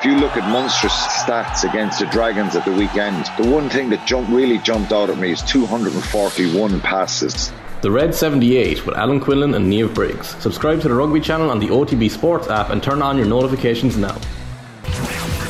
[0.00, 3.90] If you look at Munster's stats against the Dragons at the weekend, the one thing
[3.90, 7.52] that jumped, really jumped out at me is 241 passes.
[7.82, 10.28] The Red 78 with Alan Quinlan and Niamh Briggs.
[10.42, 13.98] Subscribe to the Rugby channel on the OTB Sports app and turn on your notifications
[13.98, 14.16] now.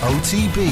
[0.00, 0.66] OTB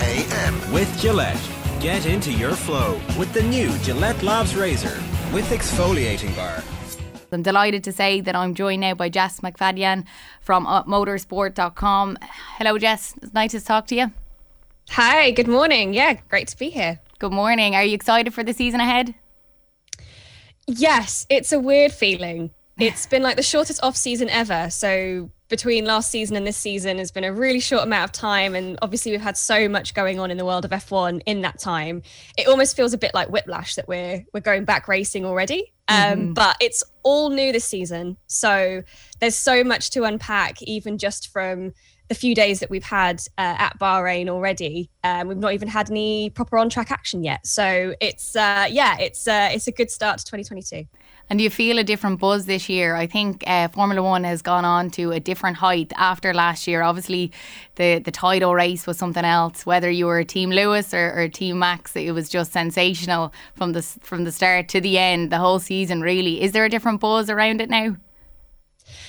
[0.00, 0.72] AM.
[0.72, 1.40] With Gillette.
[1.78, 5.00] Get into your flow with the new Gillette Labs Razor
[5.32, 6.64] with exfoliating bar.
[7.32, 10.04] I'm delighted to say that I'm joined now by Jess McFadyen
[10.40, 12.18] from uh, motorsport.com.
[12.58, 13.14] Hello, Jess.
[13.22, 14.12] It's nice to talk to you.
[14.90, 15.94] Hi, good morning.
[15.94, 17.00] Yeah, great to be here.
[17.18, 17.74] Good morning.
[17.74, 19.14] Are you excited for the season ahead?
[20.66, 22.50] Yes, it's a weird feeling.
[22.78, 24.70] It's been like the shortest off season ever.
[24.70, 28.54] So between last season and this season has been a really short amount of time
[28.54, 31.58] and obviously we've had so much going on in the world of F1 in that
[31.58, 32.00] time
[32.38, 35.96] it almost feels a bit like whiplash that we're we're going back racing already um,
[35.96, 36.32] mm-hmm.
[36.32, 38.16] but it's all new this season.
[38.26, 38.82] So
[39.20, 41.72] there's so much to unpack even just from
[42.08, 44.90] the few days that we've had uh, at Bahrain already.
[45.02, 47.46] Um, we've not even had any proper on track action yet.
[47.46, 50.86] So it's uh, yeah it's uh, it's a good start to 2022
[51.30, 52.94] and do you feel a different buzz this year?
[52.94, 56.82] I think uh, Formula One has gone on to a different height after last year.
[56.82, 57.32] Obviously,
[57.76, 59.64] the the title race was something else.
[59.64, 63.82] Whether you were Team Lewis or, or Team Max, it was just sensational from the
[63.82, 65.30] from the start to the end.
[65.30, 66.42] The whole season, really.
[66.42, 67.96] Is there a different buzz around it now?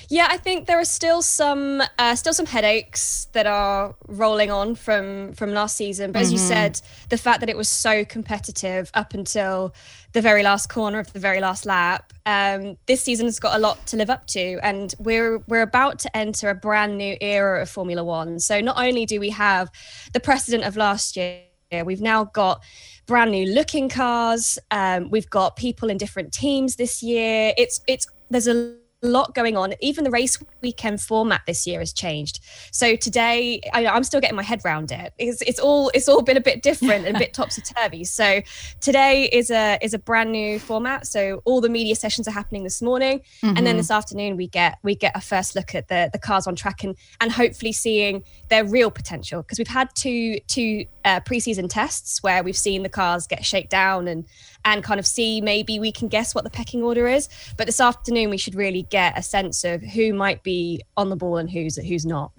[0.08, 4.74] Yeah, I think there are still some uh, still some headaches that are rolling on
[4.74, 6.12] from from last season.
[6.12, 6.34] But as mm-hmm.
[6.34, 9.74] you said, the fact that it was so competitive up until
[10.12, 13.58] the very last corner of the very last lap, um, this season has got a
[13.58, 17.62] lot to live up to, and we're we're about to enter a brand new era
[17.62, 18.38] of Formula One.
[18.38, 19.70] So not only do we have
[20.12, 21.42] the precedent of last year,
[21.84, 22.62] we've now got
[23.06, 24.58] brand new looking cars.
[24.70, 27.52] Um, we've got people in different teams this year.
[27.56, 29.74] It's it's there's a lot going on.
[29.80, 32.40] Even the race weekend format this year has changed.
[32.70, 35.12] So today, I, am still getting my head around it.
[35.18, 38.04] It's, it's all it's all been a bit different and a bit topsy turvy.
[38.04, 38.42] So
[38.80, 41.06] today is a is a brand new format.
[41.06, 43.48] So all the media sessions are happening this morning, mm-hmm.
[43.48, 43.78] and then mm-hmm.
[43.78, 46.82] this afternoon we get we get a first look at the the cars on track
[46.84, 52.22] and and hopefully seeing their real potential because we've had two two uh, preseason tests
[52.22, 54.24] where we've seen the cars get shakedown down and
[54.64, 57.28] and kind of see maybe we can guess what the pecking order is.
[57.56, 61.16] But this afternoon, we should really get a sense of who might be on the
[61.16, 62.32] ball and who's who's not.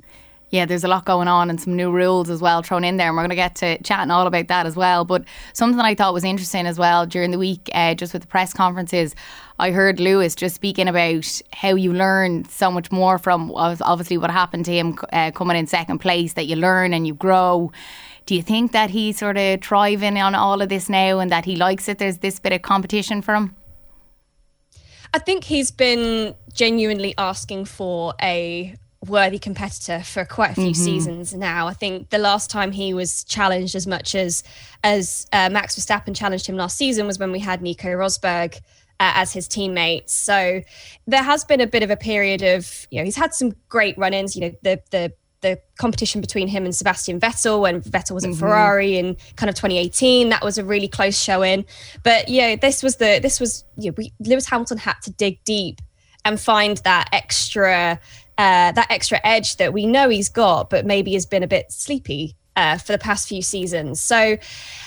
[0.52, 3.08] Yeah, there's a lot going on and some new rules as well thrown in there.
[3.08, 5.04] And we're going to get to chatting all about that as well.
[5.04, 8.28] But something I thought was interesting as well during the week, uh, just with the
[8.28, 9.16] press conferences,
[9.58, 14.30] I heard Lewis just speaking about how you learn so much more from obviously what
[14.30, 17.72] happened to him uh, coming in second place, that you learn and you grow.
[18.26, 21.46] Do you think that he's sort of thriving on all of this now and that
[21.46, 22.00] he likes it?
[22.00, 23.56] There's this bit of competition for him?
[25.14, 28.76] I think he's been genuinely asking for a
[29.08, 30.74] worthy competitor for quite a few mm-hmm.
[30.74, 31.68] seasons now.
[31.68, 34.44] I think the last time he was challenged as much as
[34.84, 38.56] as uh, Max Verstappen challenged him last season was when we had Nico Rosberg
[39.00, 40.10] uh, as his teammate.
[40.10, 40.62] So
[41.08, 43.98] there has been a bit of a period of you know he's had some great
[43.98, 44.36] run-ins.
[44.36, 45.14] You know the the
[45.46, 48.40] the competition between him and Sebastian Vettel when Vettel was at mm-hmm.
[48.40, 50.30] Ferrari in kind of 2018.
[50.30, 51.66] That was a really close showing.
[52.02, 55.44] But yeah, this was the this was you know, we, Lewis Hamilton had to dig
[55.44, 55.82] deep
[56.24, 58.00] and find that extra
[58.38, 61.72] uh, that extra edge that we know he's got, but maybe has been a bit
[61.72, 64.02] sleepy uh, for the past few seasons.
[64.02, 64.38] So,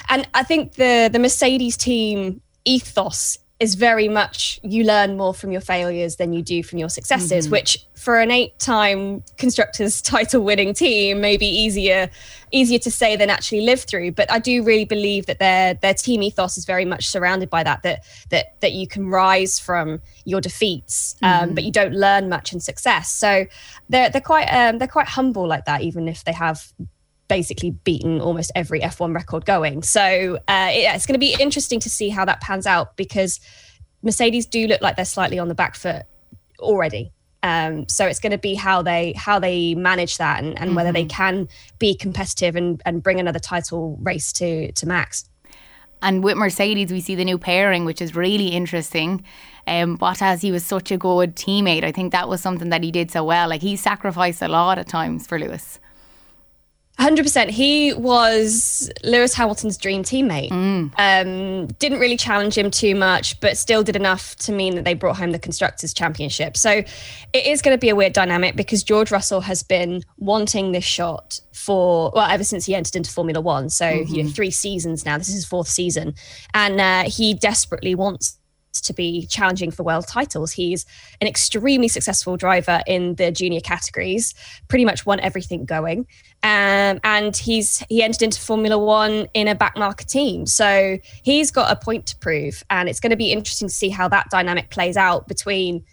[0.09, 5.51] and I think the the Mercedes team ethos is very much you learn more from
[5.51, 7.53] your failures than you do from your successes, mm-hmm.
[7.53, 12.09] which for an eight-time constructors title winning team may be easier
[12.53, 14.13] easier to say than actually live through.
[14.13, 17.65] But I do really believe that their their team ethos is very much surrounded by
[17.65, 21.55] that that that that you can rise from your defeats, um, mm-hmm.
[21.55, 23.11] but you don't learn much in success.
[23.11, 23.47] So
[23.89, 26.73] they're they're quite um, they're quite humble like that, even if they have
[27.29, 29.83] basically beaten almost every F1 record going.
[29.83, 33.41] So uh, yeah, it's going to be interesting to see how that pans out because
[34.03, 36.05] Mercedes do look like they're slightly on the back foot
[36.59, 37.13] already.
[37.43, 40.75] Um, so it's going to be how they how they manage that and, and mm-hmm.
[40.75, 41.17] whether they mm-hmm.
[41.17, 45.29] can be competitive and, and bring another title race to to Max.
[46.01, 49.25] And with Mercedes, we see the new pairing, which is really interesting.
[49.67, 51.83] Um, Bottas, he was such a good teammate.
[51.83, 53.49] I think that was something that he did so well.
[53.49, 55.81] Like he sacrificed a lot at times for Lewis.
[56.99, 57.51] 100%.
[57.51, 60.51] He was Lewis Hamilton's dream teammate.
[60.51, 60.93] Mm.
[60.99, 64.95] Um, didn't really challenge him too much, but still did enough to mean that they
[64.95, 66.57] brought home the Constructors' Championship.
[66.57, 66.71] So
[67.33, 70.85] it is going to be a weird dynamic because George Russell has been wanting this
[70.85, 73.71] shot for, well, ever since he entered into Formula One.
[73.71, 74.15] So, mm-hmm.
[74.15, 75.19] you know, three seasons now.
[75.19, 76.15] This is his fourth season.
[76.53, 78.39] And uh, he desperately wants
[78.83, 80.53] to be challenging for world titles.
[80.53, 80.87] He's
[81.21, 84.35] an extremely successful driver in the junior categories,
[84.69, 86.07] pretty much won everything going.
[86.43, 91.71] Um, and he's he entered into Formula One in a backmarker team, so he's got
[91.71, 94.71] a point to prove, and it's going to be interesting to see how that dynamic
[94.71, 95.85] plays out between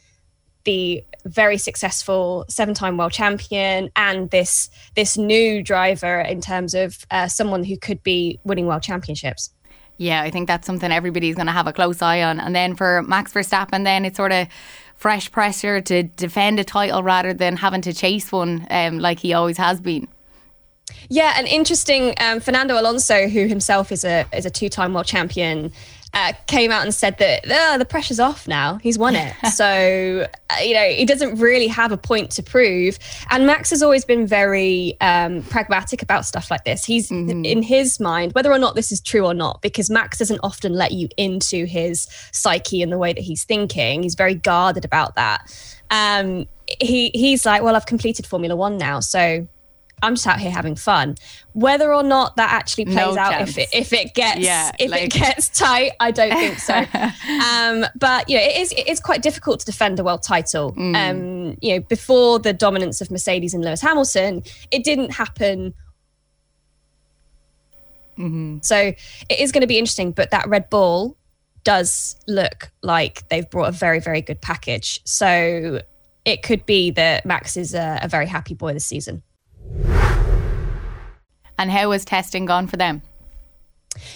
[0.65, 7.27] the very successful seven-time world champion and this this new driver in terms of uh,
[7.27, 9.51] someone who could be winning world championships.
[9.97, 12.39] Yeah, I think that's something everybody's going to have a close eye on.
[12.39, 14.47] And then for Max Verstappen, then it's sort of
[14.95, 19.33] fresh pressure to defend a title rather than having to chase one um, like he
[19.33, 20.07] always has been.
[21.09, 22.13] Yeah, and interesting.
[22.19, 25.71] Um, Fernando Alonso, who himself is a is a two time world champion,
[26.15, 28.77] uh, came out and said that oh, the pressure's off now.
[28.77, 29.33] He's won it.
[29.53, 32.97] so, uh, you know, he doesn't really have a point to prove.
[33.29, 36.85] And Max has always been very um, pragmatic about stuff like this.
[36.85, 37.43] He's mm-hmm.
[37.43, 40.73] in his mind, whether or not this is true or not, because Max doesn't often
[40.73, 44.03] let you into his psyche and the way that he's thinking.
[44.03, 45.41] He's very guarded about that.
[45.91, 46.47] Um,
[46.79, 49.47] he he's like, well, I've completed Formula One now, so
[50.01, 51.15] I'm just out here having fun.
[51.53, 54.91] Whether or not that actually plays no out, if it if it gets yeah, if
[54.91, 55.03] like...
[55.03, 56.73] it gets tight, I don't think so.
[56.75, 60.73] um, but you know, it is it is quite difficult to defend a world title.
[60.73, 60.95] Mm.
[60.95, 65.73] Um, you know, before the dominance of Mercedes and Lewis Hamilton, it didn't happen.
[68.17, 68.59] Mm-hmm.
[68.61, 71.17] So it is going to be interesting, but that Red Bull
[71.63, 74.99] does look like they've brought a very very good package.
[75.05, 75.81] So
[76.25, 79.21] it could be that Max is a, a very happy boy this season.
[81.57, 83.01] And how has testing gone for them?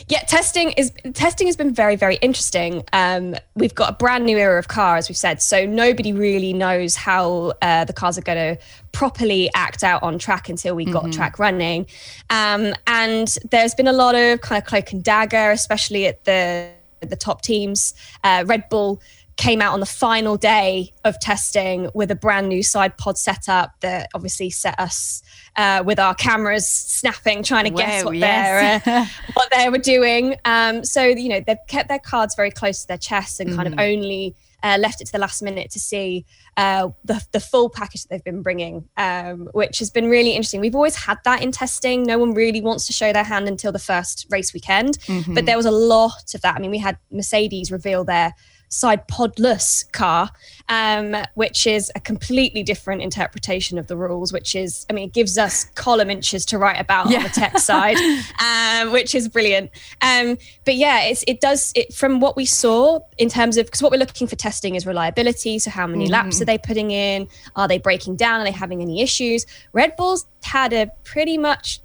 [0.07, 2.83] Yeah, testing is testing has been very very interesting.
[2.91, 6.53] Um, we've got a brand new era of car, as we've said, so nobody really
[6.53, 10.85] knows how uh, the cars are going to properly act out on track until we
[10.85, 11.11] got mm-hmm.
[11.11, 11.85] track running.
[12.29, 16.71] Um, and there's been a lot of kind of cloak and dagger, especially at the
[17.01, 17.93] the top teams.
[18.23, 19.01] Uh, Red Bull
[19.39, 23.71] came out on the final day of testing with a brand new side pod setup
[23.79, 25.23] that obviously set us
[25.55, 28.83] uh, with our cameras snapping, trying to guess what yes.
[28.83, 30.35] they uh, what they were doing.
[30.43, 33.55] Um, so you know they've kept their cards very close to their chests and mm.
[33.55, 33.79] kind of mm-hmm.
[33.79, 36.25] only uh, left it to the last minute to see
[36.57, 40.59] uh, the, the full package that they've been bringing, um, which has been really interesting.
[40.59, 42.03] We've always had that in testing.
[42.03, 45.33] No one really wants to show their hand until the first race weekend, mm-hmm.
[45.33, 46.57] but there was a lot of that.
[46.57, 48.33] I mean, we had Mercedes reveal their
[48.69, 50.29] side podless car,
[50.69, 54.31] um, which is a completely different interpretation of the rules.
[54.31, 57.17] Which is, I mean, it gives us column inches to write about yeah.
[57.17, 57.97] on the tech side,
[58.39, 59.71] um, which is brilliant.
[60.01, 63.81] Um, but yeah, it's, it does it from what we saw in terms of because
[63.81, 65.59] what we're looking for testing is reliability.
[65.59, 66.11] So how many mm.
[66.11, 67.27] laps are they putting in?
[67.55, 68.41] Are they breaking down?
[68.41, 69.45] Are they having any issues?
[69.73, 71.81] Red Bull's had a pretty much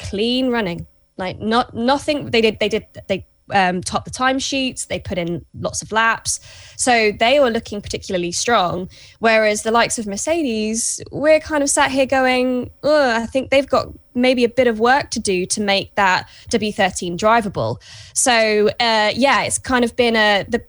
[0.00, 4.86] clean running like not nothing they did they did they um, top the timesheets.
[4.86, 6.40] They put in lots of laps.
[6.76, 8.88] So they were looking particularly strong.
[9.18, 13.88] Whereas the likes of Mercedes, we're kind of sat here going, I think they've got
[14.14, 17.80] maybe a bit of work to do to make that W13 drivable.
[18.14, 20.64] So uh, yeah, it's kind of been a the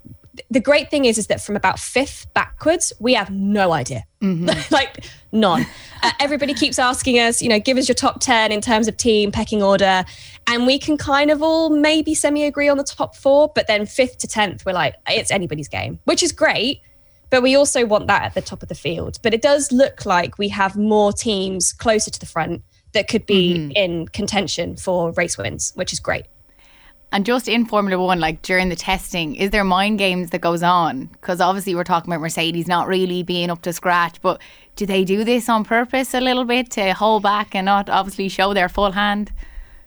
[0.50, 4.04] the great thing is is that from about fifth backwards we have no idea.
[4.22, 4.50] Mm-hmm.
[4.74, 5.66] like none.
[6.02, 8.98] Uh, everybody keeps asking us you know give us your top 10 in terms of
[8.98, 10.06] team pecking order.
[10.48, 13.86] And we can kind of all maybe semi agree on the top four but then
[13.86, 16.82] fifth to 10th we're like it's anybody's game which is great
[17.32, 19.18] but we also want that at the top of the field.
[19.22, 23.26] But it does look like we have more teams closer to the front that could
[23.26, 23.72] be mm-hmm.
[23.72, 26.26] in contention for race wins which is great
[27.12, 30.64] and just in Formula One, like during the testing, is there mind games that goes
[30.64, 31.06] on?
[31.06, 34.42] Because obviously we're talking about Mercedes not really being up to scratch, but
[34.76, 38.28] do they do this on purpose a little bit to hold back and not obviously
[38.28, 39.32] show their full hand?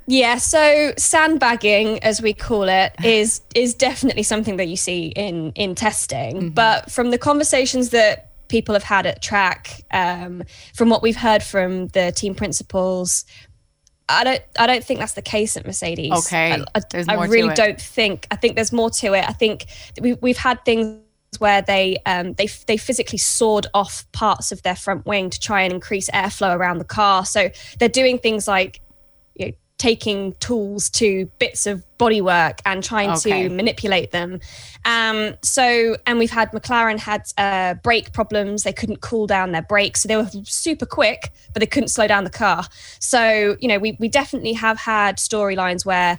[0.07, 5.53] Yeah, so sandbagging, as we call it, is is definitely something that you see in
[5.53, 6.37] in testing.
[6.37, 6.49] Mm-hmm.
[6.51, 10.43] But from the conversations that people have had at track, um,
[10.75, 13.27] from what we've heard from the team principals,
[14.09, 16.13] I don't I don't think that's the case at Mercedes.
[16.13, 16.53] Okay.
[16.75, 19.29] I, I, I really don't think I think there's more to it.
[19.29, 19.67] I think
[20.01, 21.03] we we've had things
[21.39, 25.63] where they um, they they physically sawed off parts of their front wing to try
[25.63, 27.27] and increase airflow around the car.
[27.27, 28.81] So they're doing things like
[29.79, 33.49] taking tools to bits of bodywork and trying okay.
[33.49, 34.41] to manipulate them.
[34.85, 38.65] Um, so, and we've had McLaren had uh, brake problems.
[38.65, 40.03] They couldn't cool down their brakes.
[40.03, 42.65] So they were super quick, but they couldn't slow down the car.
[42.99, 46.19] So, you know, we, we definitely have had storylines where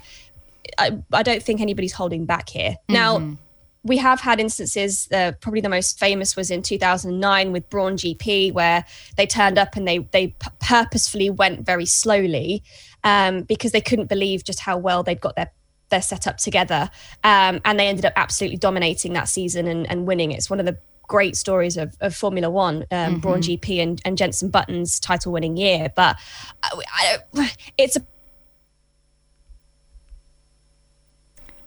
[0.77, 2.71] I, I don't think anybody's holding back here.
[2.71, 2.93] Mm-hmm.
[2.93, 3.37] Now,
[3.83, 5.07] we have had instances.
[5.11, 8.85] Uh, probably the most famous was in 2009 with Brawn GP, where
[9.15, 12.61] they turned up and they they p- purposefully went very slowly
[13.03, 15.51] um, because they couldn't believe just how well they'd got their
[15.89, 16.89] they're set up together,
[17.23, 20.31] um, and they ended up absolutely dominating that season and, and winning.
[20.31, 20.77] It's one of the
[21.07, 23.17] great stories of, of Formula One, um, mm-hmm.
[23.17, 25.91] Brawn GP and, and Jenson Button's title winning year.
[25.95, 26.17] But
[26.63, 28.05] I, I, it's a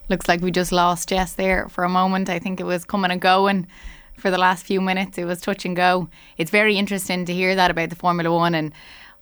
[0.08, 2.28] Looks like we just lost Jess there for a moment.
[2.28, 3.66] I think it was coming and going
[4.18, 5.16] for the last few minutes.
[5.16, 6.10] It was touch and go.
[6.36, 8.72] It's very interesting to hear that about the Formula One and.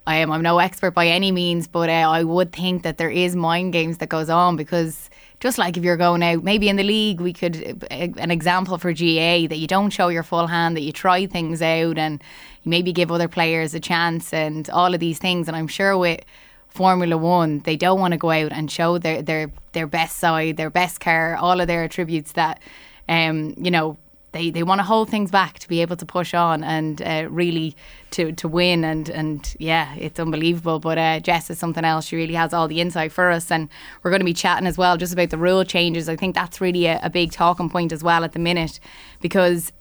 [0.07, 3.11] I am, I'm no expert by any means, but uh, I would think that there
[3.11, 6.77] is mind games that goes on because just like if you're going out, maybe in
[6.77, 10.47] the league, we could uh, an example for GAA that you don't show your full
[10.47, 12.23] hand, that you try things out, and
[12.63, 15.49] you maybe give other players a chance, and all of these things.
[15.49, 16.21] And I'm sure with
[16.69, 20.57] Formula One, they don't want to go out and show their their their best side,
[20.57, 22.61] their best car, all of their attributes that,
[23.09, 23.97] um, you know,
[24.33, 27.27] they, they want to hold things back to be able to push on and uh,
[27.29, 27.75] really
[28.13, 30.79] to, to win and and yeah it's unbelievable.
[30.79, 32.07] But uh, Jess is something else.
[32.07, 33.69] She really has all the insight for us and
[34.03, 36.09] we're going to be chatting as well just about the rule changes.
[36.09, 38.81] I think that's really a, a big talking point as well at the minute
[39.21, 39.73] because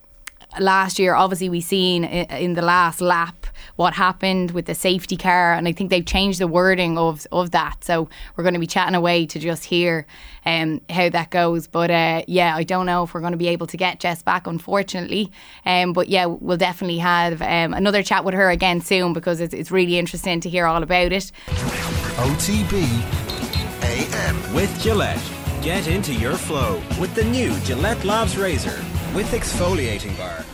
[0.59, 3.38] last year obviously we seen in the last lap
[3.75, 7.51] what happened with the safety car, and I think they've changed the wording of of
[7.51, 7.83] that.
[7.83, 10.05] So we're going to be chatting away to just hear
[10.45, 11.67] um, how that goes.
[11.67, 14.23] But uh, yeah, I don't know if we're going to be able to get Jess
[14.23, 15.31] back, unfortunately.
[15.65, 19.53] Um, but yeah, we'll definitely have um, another chat with her again soon because it's,
[19.53, 21.31] it's really interesting to hear all about it.
[21.47, 23.29] OTB
[23.83, 25.21] AM with Gillette.
[25.61, 28.79] Get into your flow with the new Gillette Labs Razor
[29.13, 30.45] with exfoliating bar.